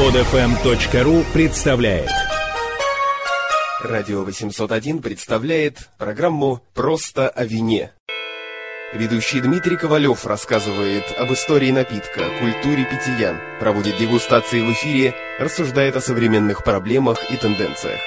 [0.00, 2.08] Подфм.ру представляет
[3.82, 7.92] Радио 801 представляет программу «Просто о вине».
[8.94, 16.00] Ведущий Дмитрий Ковалев рассказывает об истории напитка, культуре питья, проводит дегустации в эфире, рассуждает о
[16.00, 18.00] современных проблемах и тенденциях.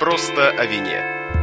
[0.00, 1.39] «Просто о вине».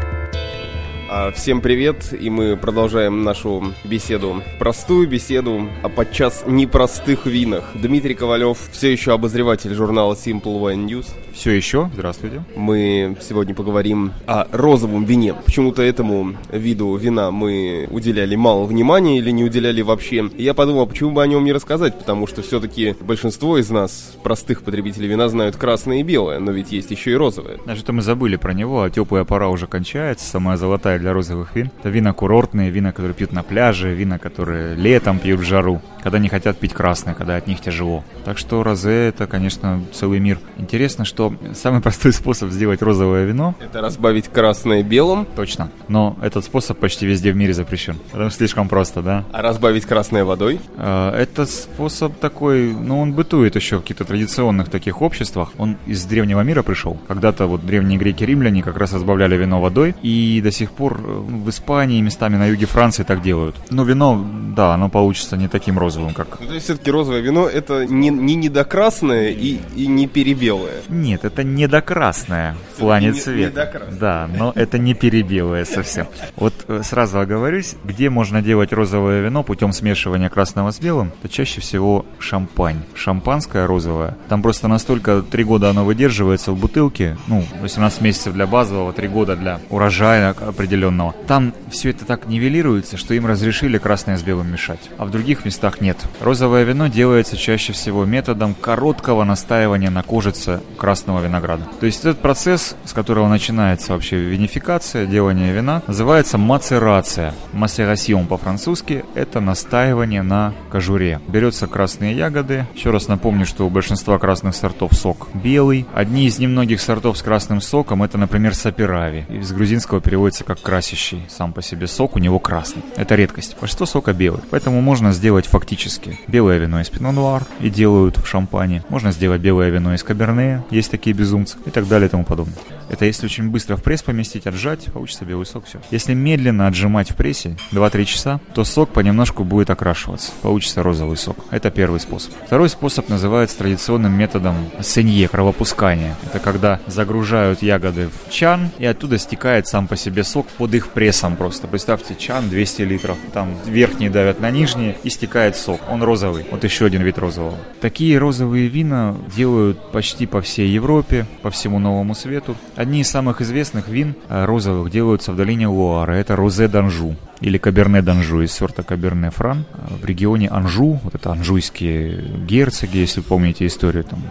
[1.10, 7.72] А, всем привет, и мы продолжаем нашу беседу, простую беседу о подчас непростых винах.
[7.76, 11.08] Дмитрий Ковалев, все еще обозреватель журнала Simple Wine News.
[11.38, 12.44] Все еще, здравствуйте.
[12.56, 15.36] Мы сегодня поговорим о розовом вине.
[15.36, 20.32] Почему-то этому виду вина мы уделяли мало внимания или не уделяли вообще.
[20.36, 24.64] Я подумал, почему бы о нем не рассказать, потому что все-таки большинство из нас, простых
[24.64, 27.60] потребителей вина, знают красное и белое, но ведь есть еще и розовое.
[27.68, 31.56] Даже то мы забыли про него, а теплая пора уже кончается, самая золотая для розовых
[31.56, 31.70] вин.
[31.82, 36.18] Это вина курортные, вина, которые пьют на пляже, вина, которые летом пьют в жару, когда
[36.18, 38.04] не хотят пить красное, когда от них тяжело.
[38.26, 40.40] Так что розе это, конечно, целый мир.
[40.58, 43.56] Интересно, что самый простой способ сделать розовое вино...
[43.60, 45.26] Это разбавить красное белым.
[45.36, 45.70] Точно.
[45.88, 47.98] Но этот способ почти везде в мире запрещен.
[48.12, 49.26] Потому что слишком просто, да?
[49.32, 50.60] А разбавить красное водой?
[50.78, 55.54] А, это способ такой, ну, он бытует еще в каких-то традиционных таких обществах.
[55.58, 56.98] Он из древнего мира пришел.
[57.08, 59.96] Когда-то вот древние греки-римляне как раз разбавляли вино водой.
[60.02, 63.56] И до сих пор э, в Испании, местами на юге Франции так делают.
[63.70, 66.40] Но вино, да, оно получится не таким розовым, как...
[66.40, 70.82] Ну, то есть все-таки розовое вино это не, не недокрасное и, и не перебелое?
[70.90, 73.88] Нет, это недокрасное в плане не, цвета.
[74.00, 76.08] Да, но это не перебелое совсем.
[76.36, 81.32] Вот э, сразу оговорюсь, где можно делать розовое вино путем смешивания красного с белым, это
[81.32, 82.82] чаще всего шампань.
[82.94, 84.18] Шампанское розовое.
[84.30, 89.08] Там просто настолько три года оно выдерживается в бутылке, ну, 18 месяцев для базового, 3
[89.08, 91.14] года для урожая определенного.
[91.28, 95.46] Там все это так нивелируется, что им разрешили красное с белым мешать, а в других
[95.46, 95.98] местах нет.
[96.20, 101.64] Розовое вино делается чаще всего методом короткого настаивания на кожице красного винограда.
[101.80, 107.34] То есть этот процесс, с которого начинается вообще винификация, делание вина, называется мацерация.
[107.54, 111.20] Массерасьон по-французски– это настаивание на кожуре.
[111.28, 112.68] Берется красные ягоды.
[112.76, 115.86] Еще раз напомню, что у большинства красных сортов сок белый.
[115.94, 119.26] Одни из немногих сортов с красным соком– это, например, сапирави.
[119.30, 121.26] Из грузинского переводится как красящий.
[121.30, 122.84] Сам по себе сок у него красный.
[122.96, 123.56] Это редкость.
[123.60, 124.42] Большинство сока белый.
[124.50, 128.84] Поэтому можно сделать фактически белое вино из пино-нуар и делают в шампане.
[128.90, 132.58] Можно сделать белое вино из каберне, есть такие безумцы и так далее и тому подобное.
[132.90, 135.80] Это если очень быстро в пресс поместить, отжать, получится белый сок, все.
[135.92, 140.32] Если медленно отжимать в прессе 2-3 часа, то сок понемножку будет окрашиваться.
[140.42, 141.38] Получится розовый сок.
[141.52, 142.34] Это первый способ.
[142.46, 146.16] Второй способ называется традиционным методом сенье, кровопускания.
[146.26, 150.88] Это когда загружают ягоды в чан, и оттуда стекает сам по себе сок под их
[150.90, 151.68] прессом просто.
[151.68, 155.82] Представьте, чан 200 литров, там верхние давят на нижние, и стекает сок.
[155.90, 156.46] Он розовый.
[156.50, 157.58] Вот еще один вид розового.
[157.82, 162.56] Такие розовые вина делают почти по всей Европе, по всему Новому Свету.
[162.76, 166.14] Одни из самых известных вин э, розовых делаются в долине Луара.
[166.14, 169.66] Это Розе Данжу или Каберне Данжу из сорта Каберне Фран.
[169.74, 174.22] Э, в регионе Анжу, вот это анжуйские герцоги, если помните историю, там,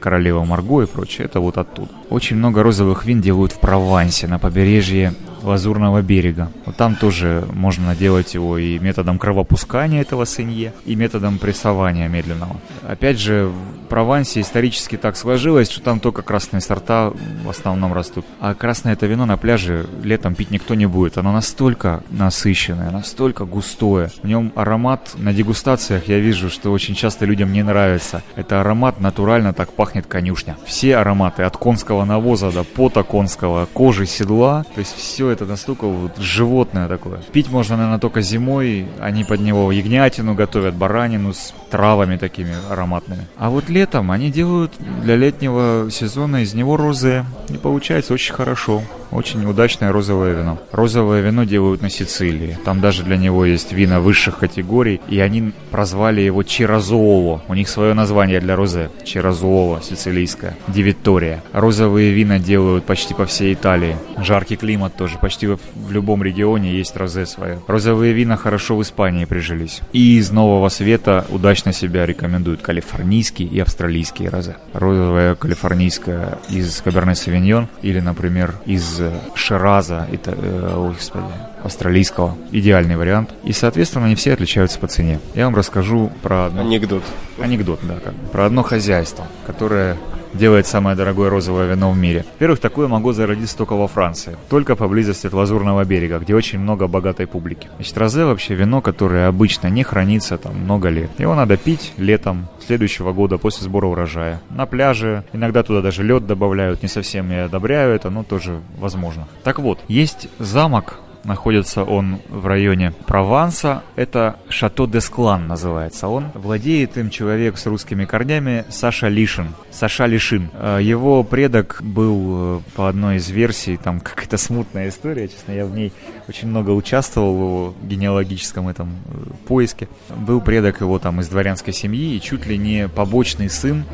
[0.00, 1.90] королева Марго и прочее, это вот оттуда.
[2.10, 6.50] Очень много розовых вин делают в Провансе, на побережье Лазурного берега.
[6.66, 12.56] Вот там тоже можно делать его и методом кровопускания этого сынье, и методом прессования медленного.
[12.82, 13.50] Опять же,
[13.88, 17.12] Провансе исторически так сложилось, что там только красные сорта
[17.44, 18.24] в основном растут.
[18.40, 21.18] А красное это вино на пляже летом пить никто не будет.
[21.18, 24.10] Оно настолько насыщенное, настолько густое.
[24.22, 28.22] В нем аромат на дегустациях я вижу, что очень часто людям не нравится.
[28.36, 30.56] Это аромат натурально так пахнет конюшня.
[30.66, 35.86] Все ароматы от конского навоза до пота конского, кожи седла, то есть все это настолько
[35.86, 37.18] вот животное такое.
[37.32, 38.86] Пить можно, наверное, только зимой.
[39.00, 43.26] Они под него ягнятину готовят, баранину с травами такими ароматными.
[43.36, 43.77] А вот летом
[44.10, 44.72] они делают
[45.02, 47.24] для летнего сезона из него розе.
[47.48, 48.82] И получается очень хорошо.
[49.10, 50.58] Очень удачное розовое вино.
[50.72, 52.58] Розовое вино делают на Сицилии.
[52.64, 57.42] Там даже для него есть вина высших категорий, и они прозвали его Чиразуоло.
[57.48, 58.90] У них свое название для розе.
[59.04, 60.56] Чиразуоло, сицилийское.
[60.68, 61.42] Дивитория.
[61.52, 63.96] Розовые вина делают почти по всей Италии.
[64.18, 65.18] Жаркий климат тоже.
[65.18, 65.58] Почти в,
[65.90, 67.60] любом регионе есть розе свое.
[67.66, 69.80] Розовые вина хорошо в Испании прижились.
[69.92, 74.56] И из Нового Света удачно себя рекомендуют калифорнийский и австралийский розе.
[74.72, 78.97] Розовое калифорнийское из Каберне Савиньон или, например, из
[79.34, 81.24] Шираза, это, э, ой, господи,
[81.62, 82.36] австралийского.
[82.52, 83.30] Идеальный вариант.
[83.44, 85.20] И, соответственно, они все отличаются по цене.
[85.34, 86.46] Я вам расскажу про...
[86.46, 86.62] Одно...
[86.62, 87.02] Анекдот.
[87.40, 87.94] Анекдот, да.
[88.02, 89.96] Как, про одно хозяйство, которое
[90.34, 92.24] делает самое дорогое розовое вино в мире.
[92.34, 96.86] Во-первых, такое могло зародиться только во Франции, только поблизости от Лазурного берега, где очень много
[96.86, 97.68] богатой публики.
[97.76, 101.10] Значит, розе вообще вино, которое обычно не хранится там много лет.
[101.18, 104.40] Его надо пить летом следующего года после сбора урожая.
[104.50, 109.26] На пляже, иногда туда даже лед добавляют, не совсем я одобряю это, но тоже возможно.
[109.44, 113.82] Так вот, есть замок Находится он в районе Прованса.
[113.96, 116.26] Это Шато Десклан называется он.
[116.34, 119.48] Владеет им человек с русскими корнями Саша Лишин.
[119.70, 120.50] Саша Лишин.
[120.54, 125.66] Э, его предок был э, по одной из версий, там какая-то смутная история, честно, я
[125.66, 125.92] в ней
[126.28, 129.88] очень много участвовал в его генеалогическом этом э, поиске.
[130.08, 133.84] Был предок его там из дворянской семьи и чуть ли не побочный сын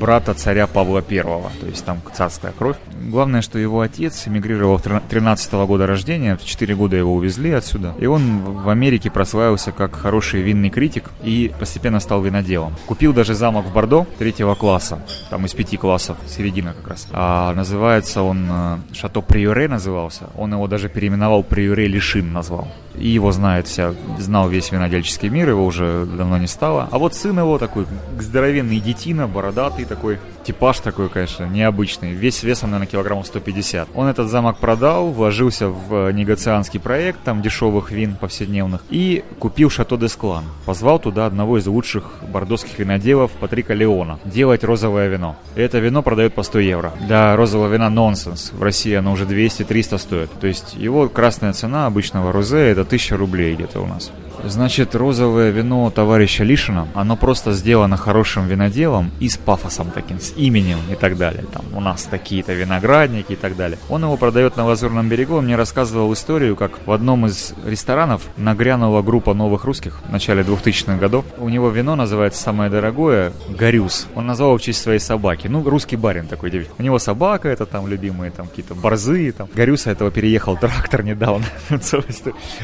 [0.00, 2.76] брата царя Павла Первого, то есть там царская кровь.
[3.10, 7.94] Главное, что его отец эмигрировал 13 -го года рождения, в 4 года его увезли отсюда.
[7.98, 12.74] И он в Америке прославился как хороший винный критик и постепенно стал виноделом.
[12.86, 15.00] Купил даже замок в Бордо третьего класса,
[15.30, 17.08] там из пяти классов, середина как раз.
[17.12, 20.28] А называется он э, Шато Приоре назывался.
[20.36, 22.68] Он его даже переименовал Приоре Лишин назвал
[22.98, 26.88] и его знает вся, знал весь винодельческий мир, его уже давно не стало.
[26.90, 27.86] А вот сын его такой
[28.18, 30.18] здоровенный детина, бородатый такой,
[30.48, 33.88] типаж такой, конечно, необычный, весь весом, наверное, килограммов 150.
[33.94, 39.98] Он этот замок продал, вложился в негацианский проект, там дешевых вин повседневных, и купил Шато
[39.98, 40.44] де Склан.
[40.64, 45.36] Позвал туда одного из лучших бордоских виноделов, Патрика Леона, делать розовое вино.
[45.54, 46.92] И это вино продают по 100 евро.
[47.06, 48.52] Для розового вина нонсенс.
[48.52, 50.30] В России оно уже 200-300 стоит.
[50.40, 54.10] То есть его красная цена обычного розе это 1000 рублей где-то у нас.
[54.44, 60.32] Значит, розовое вино товарища Лишина, оно просто сделано хорошим виноделом и с пафосом таким, с
[60.36, 61.44] именем и так далее.
[61.52, 63.78] Там у нас такие-то виноградники и так далее.
[63.88, 65.36] Он его продает на Лазурном берегу.
[65.36, 70.42] Он мне рассказывал историю, как в одном из ресторанов нагрянула группа новых русских в начале
[70.42, 71.24] 2000-х годов.
[71.38, 74.06] У него вино называется самое дорогое «Горюс».
[74.14, 75.48] Он назвал в честь своей собаки.
[75.48, 76.66] Ну, русский барин такой.
[76.78, 79.32] У него собака, это там любимые там какие-то борзы.
[79.32, 79.48] Там.
[79.54, 81.44] Горюса этого переехал трактор недавно.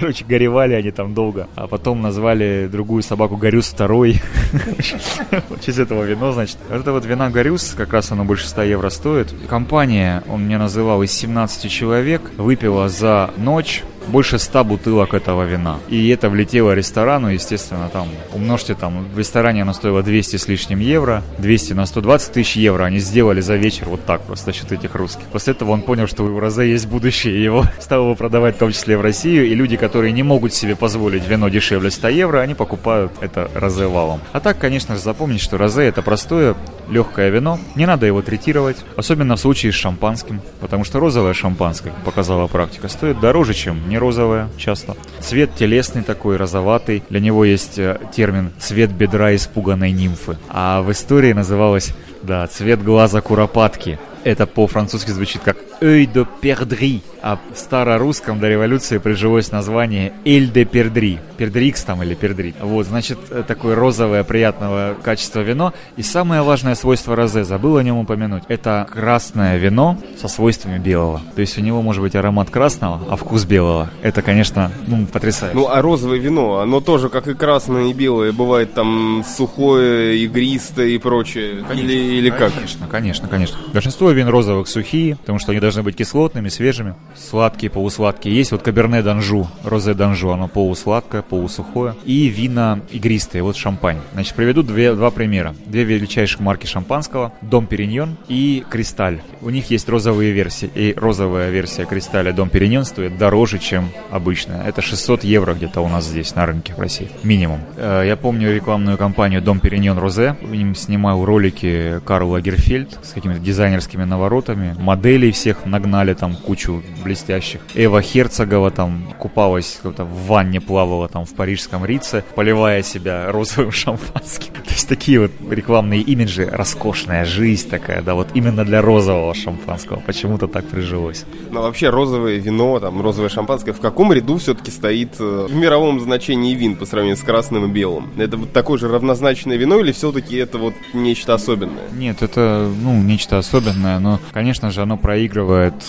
[0.00, 1.48] Короче, горевали они там долго.
[1.64, 4.20] А потом назвали другую собаку Горюс второй.
[5.64, 6.58] Честь этого вино, значит.
[6.68, 9.34] Вот это вот вина Горюс, как раз оно больше 100 евро стоит.
[9.48, 15.78] Компания, он мне называл, из 17 человек выпила за ночь больше 100 бутылок этого вина.
[15.88, 20.80] И это влетело ресторану, естественно, там умножьте там, в ресторане оно стоило 200 с лишним
[20.80, 24.94] евро, 200 на 120 тысяч евро они сделали за вечер вот так просто, счет этих
[24.94, 25.24] русских.
[25.32, 28.58] После этого он понял, что у Розе есть будущее, и его стал его продавать в
[28.58, 32.40] том числе в Россию, и люди, которые не могут себе позволить вино дешевле 100 евро,
[32.40, 34.20] они покупают это Розе валом.
[34.32, 36.54] А так, конечно же, запомнить, что Розе это простое,
[36.88, 41.92] легкое вино, не надо его третировать, особенно в случае с шампанским, потому что розовое шампанское,
[42.04, 44.96] показала практика, стоит дороже, чем не розовое часто.
[45.20, 47.04] Цвет телесный такой, розоватый.
[47.10, 50.36] Для него есть э, термин «цвет бедра испуганной нимфы».
[50.48, 54.00] А в истории называлось, да, «цвет глаза куропатки».
[54.24, 60.50] Это по-французски звучит как «œil de perdrix», а в старорусском до революции прижилось название «эль
[60.50, 62.54] де пердри», пердрикс там или пердри.
[62.60, 65.72] Вот, значит, э, такое розовое, приятного качества вино.
[65.96, 71.22] И самое важное свойство розе, забыл о нем упомянуть, это красное вино со свойствами белого.
[71.34, 73.88] То есть у него может быть аромат красного, а вкус белого.
[74.02, 75.56] Это, конечно, ну, потрясающе.
[75.56, 80.88] Ну, а розовое вино, оно тоже, как и красное и белое, бывает там сухое, игристое
[80.88, 81.64] и прочее.
[81.66, 82.52] Конечно, или, или как?
[82.52, 83.58] Конечно, конечно, конечно.
[83.72, 88.36] Большинство вин розовых сухие, потому что они должны быть кислотными, свежими сладкие, полусладкие.
[88.36, 91.94] Есть вот Каберне Данжу, Розе Данжу, оно полусладкое, полусухое.
[92.04, 93.98] И вина игристые, вот шампань.
[94.12, 95.54] Значит, приведу две, два примера.
[95.66, 99.20] Две величайших марки шампанского, Дом Периньон и Кристаль.
[99.40, 104.62] У них есть розовые версии, и розовая версия Кристалля Дом Периньон стоит дороже, чем обычная.
[104.64, 107.60] Это 600 евро где-то у нас здесь на рынке в России, минимум.
[107.76, 110.36] Э, я помню рекламную кампанию Дом Периньон Розе.
[110.42, 114.74] В ним снимал ролики Карл Лагерфельд с какими-то дизайнерскими наворотами.
[114.78, 117.60] Моделей всех нагнали там кучу блестящих.
[117.74, 124.52] Эва Херцогова там купалась в ванне, плавала там в парижском Рице, поливая себя розовым шампанским.
[124.54, 130.00] То есть такие вот рекламные имиджи, роскошная жизнь такая, да, вот именно для розового шампанского.
[130.00, 131.24] Почему-то так прижилось.
[131.50, 136.00] Ну, вообще розовое вино, там, розовое шампанское, в каком ряду все-таки стоит э, в мировом
[136.00, 138.10] значении вин по сравнению с красным и белым?
[138.16, 141.84] Это вот такое же равнозначное вино или все-таки это вот нечто особенное?
[141.92, 145.43] Нет, это, ну, нечто особенное но, конечно же, оно проигрывает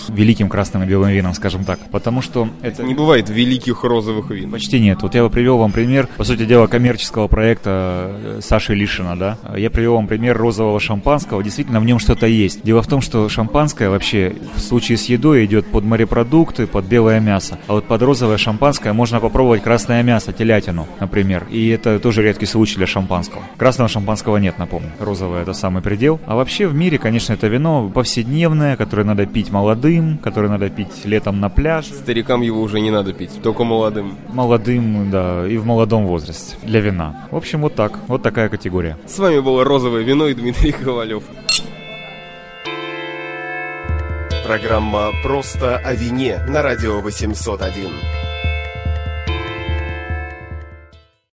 [0.08, 1.78] великим красным и белым винам, скажем так.
[1.90, 2.82] Потому что это...
[2.82, 4.50] Не бывает великих розовых вин.
[4.50, 5.02] Почти нет.
[5.02, 9.38] Вот я бы привел вам пример, по сути дела, коммерческого проекта э, Саши Лишина, да.
[9.56, 11.42] Я привел вам пример розового шампанского.
[11.42, 12.62] Действительно, в нем что-то есть.
[12.62, 17.20] Дело в том, что шампанское вообще в случае с едой идет под морепродукты, под белое
[17.20, 17.58] мясо.
[17.66, 21.46] А вот под розовое шампанское можно попробовать красное мясо, телятину, например.
[21.50, 23.42] И это тоже редкий случай для шампанского.
[23.56, 24.90] Красного шампанского нет, напомню.
[25.00, 26.20] Розовое это самый предел.
[26.26, 31.04] А вообще в мире, конечно, это вино повседневное, которое надо пить молодым, которое надо пить
[31.04, 31.86] летом на пляж.
[31.86, 34.16] Старикам его уже не надо пить, только молодым.
[34.28, 37.26] Молодым, да, и в молодом возрасте для вина.
[37.30, 37.98] В общем, вот так.
[38.08, 38.96] Вот такая категория.
[39.06, 41.24] С вами было розовое вино и Дмитрий Ковалев.
[44.46, 48.25] Программа «Просто о вине» на радио 801.